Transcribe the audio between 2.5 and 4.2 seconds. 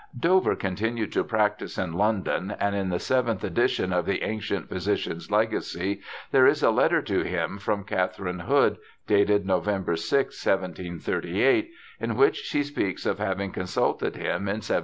and in the seventh edition of